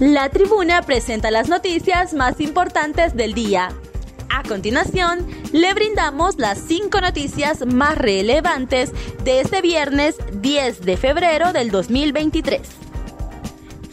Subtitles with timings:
[0.00, 3.70] La tribuna presenta las noticias más importantes del día.
[4.28, 8.92] A continuación, le brindamos las cinco noticias más relevantes
[9.24, 12.60] de este viernes 10 de febrero del 2023.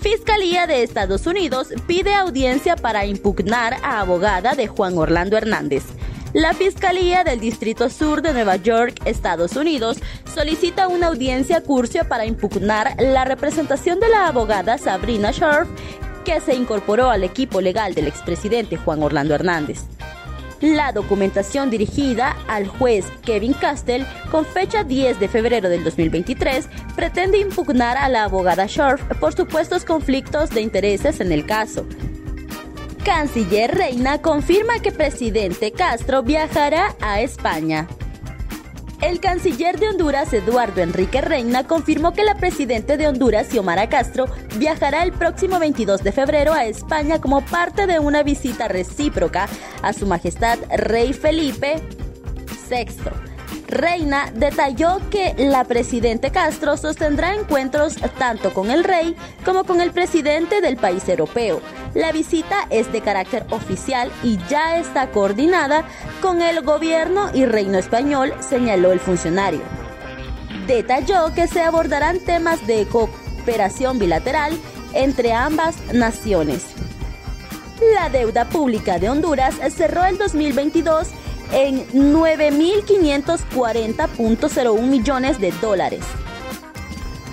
[0.02, 5.84] Fiscalía de Estados Unidos pide audiencia para impugnar a abogada de Juan Orlando Hernández.
[6.34, 10.00] La Fiscalía del Distrito Sur de Nueva York, Estados Unidos,
[10.34, 15.68] solicita una audiencia cursia para impugnar la representación de la abogada Sabrina Sharp,
[16.26, 19.82] que se incorporó al equipo legal del expresidente Juan Orlando Hernández.
[20.60, 27.38] La documentación dirigida al juez Kevin Castell con fecha 10 de febrero del 2023 pretende
[27.38, 31.86] impugnar a la abogada Sharp por supuestos conflictos de intereses en el caso.
[33.04, 37.90] Canciller Reina confirma que presidente Castro viajará a España.
[39.02, 44.28] El canciller de Honduras, Eduardo Enrique Reina, confirmó que la presidenta de Honduras, Xiomara Castro,
[44.58, 49.50] viajará el próximo 22 de febrero a España como parte de una visita recíproca
[49.82, 51.82] a Su Majestad Rey Felipe
[52.70, 53.33] VI.
[53.74, 59.92] Reina detalló que la presidenta Castro sostendrá encuentros tanto con el rey como con el
[59.92, 61.60] presidente del país europeo.
[61.96, 65.86] La visita es de carácter oficial y ya está coordinada
[66.22, 69.62] con el gobierno y reino español, señaló el funcionario.
[70.68, 74.54] Detalló que se abordarán temas de cooperación bilateral
[74.94, 76.68] entre ambas naciones.
[77.96, 81.08] La deuda pública de Honduras cerró el 2022
[81.54, 86.02] en 9.540.01 millones de dólares.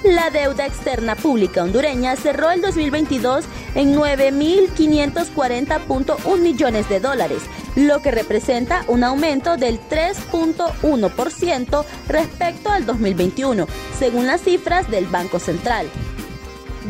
[0.04, 3.44] La deuda externa pública hondureña cerró el 2022
[3.74, 7.42] en 9.540.1 millones de dólares,
[7.76, 15.38] lo que representa un aumento del 3.1% respecto al 2021, según las cifras del Banco
[15.38, 15.86] Central.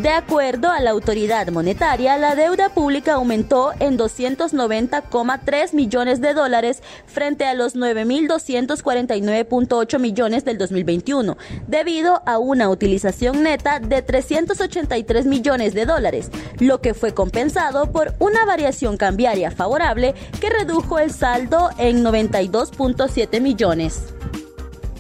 [0.01, 6.83] De acuerdo a la autoridad monetaria, la deuda pública aumentó en 290,3 millones de dólares
[7.05, 15.75] frente a los 9.249.8 millones del 2021, debido a una utilización neta de 383 millones
[15.75, 21.69] de dólares, lo que fue compensado por una variación cambiaria favorable que redujo el saldo
[21.77, 24.15] en 92.7 millones.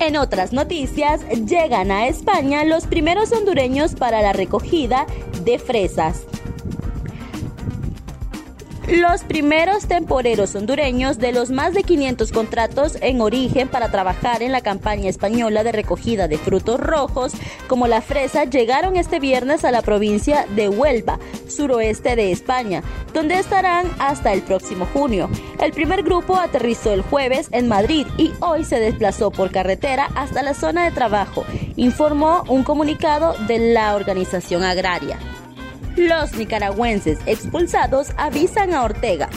[0.00, 5.06] En otras noticias, llegan a España los primeros hondureños para la recogida
[5.44, 6.22] de fresas.
[8.90, 14.50] Los primeros temporeros hondureños de los más de 500 contratos en origen para trabajar en
[14.50, 17.32] la campaña española de recogida de frutos rojos
[17.68, 22.82] como la fresa llegaron este viernes a la provincia de Huelva, suroeste de España,
[23.14, 25.30] donde estarán hasta el próximo junio.
[25.60, 30.42] El primer grupo aterrizó el jueves en Madrid y hoy se desplazó por carretera hasta
[30.42, 31.44] la zona de trabajo,
[31.76, 35.29] informó un comunicado de la organización agraria.
[35.96, 39.28] Los nicaragüenses expulsados avisan a Ortega.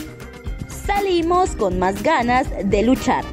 [0.86, 3.26] Salimos con más ganas de luchar.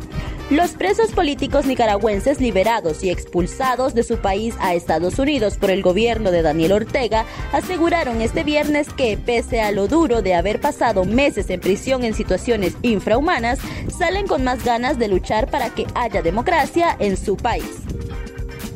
[0.49, 5.83] Los presos políticos nicaragüenses liberados y expulsados de su país a Estados Unidos por el
[5.83, 11.05] gobierno de Daniel Ortega aseguraron este viernes que, pese a lo duro de haber pasado
[11.05, 13.61] meses en prisión en situaciones infrahumanas,
[13.97, 17.85] salen con más ganas de luchar para que haya democracia en su país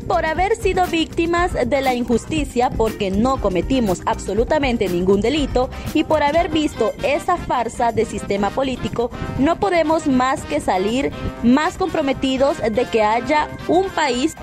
[0.07, 6.23] por haber sido víctimas de la injusticia porque no cometimos absolutamente ningún delito y por
[6.23, 11.13] haber visto esa farsa de sistema político, no podemos más que salir
[11.43, 14.35] más comprometidos de que haya un país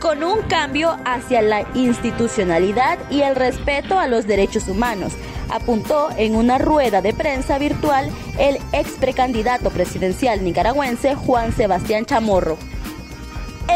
[0.00, 5.12] con un cambio hacia la institucionalidad y el respeto a los derechos humanos,
[5.48, 12.71] apuntó en una rueda de prensa virtual el ex precandidato presidencial nicaragüense Juan Sebastián Chamorro.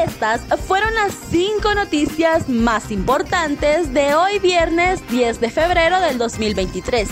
[0.04, 7.08] Estas fueron las cinco noticias más importantes de hoy viernes 10 de febrero del 2023.